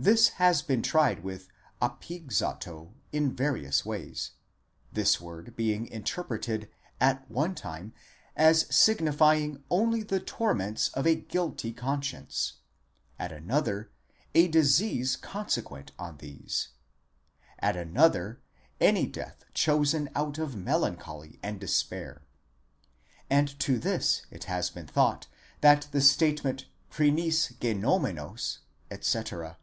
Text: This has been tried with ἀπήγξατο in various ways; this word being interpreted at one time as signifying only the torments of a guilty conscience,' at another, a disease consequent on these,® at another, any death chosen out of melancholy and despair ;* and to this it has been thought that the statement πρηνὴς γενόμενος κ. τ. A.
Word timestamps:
This 0.00 0.28
has 0.38 0.62
been 0.62 0.80
tried 0.80 1.24
with 1.24 1.48
ἀπήγξατο 1.82 2.92
in 3.10 3.34
various 3.34 3.84
ways; 3.84 4.30
this 4.92 5.20
word 5.20 5.56
being 5.56 5.88
interpreted 5.88 6.68
at 7.00 7.28
one 7.28 7.56
time 7.56 7.92
as 8.36 8.72
signifying 8.72 9.64
only 9.70 10.04
the 10.04 10.20
torments 10.20 10.90
of 10.90 11.04
a 11.04 11.16
guilty 11.16 11.72
conscience,' 11.72 12.58
at 13.18 13.32
another, 13.32 13.90
a 14.36 14.46
disease 14.46 15.16
consequent 15.16 15.90
on 15.98 16.18
these,® 16.18 16.68
at 17.58 17.74
another, 17.74 18.40
any 18.80 19.04
death 19.04 19.46
chosen 19.52 20.10
out 20.14 20.38
of 20.38 20.54
melancholy 20.54 21.40
and 21.42 21.58
despair 21.58 22.22
;* 21.58 22.22
and 23.28 23.58
to 23.58 23.80
this 23.80 24.22
it 24.30 24.44
has 24.44 24.70
been 24.70 24.86
thought 24.86 25.26
that 25.60 25.88
the 25.90 26.00
statement 26.00 26.66
πρηνὴς 26.92 27.56
γενόμενος 27.58 28.58
κ. 28.90 29.24
τ. 29.24 29.32
A. 29.40 29.56